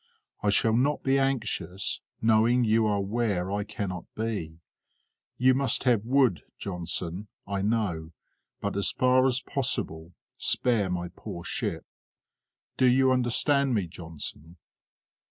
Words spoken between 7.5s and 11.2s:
know, but, as far as possible, spare my